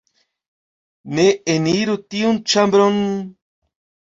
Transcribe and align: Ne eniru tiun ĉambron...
Ne 1.19 1.27
eniru 1.57 1.99
tiun 2.15 2.41
ĉambron... 2.55 2.99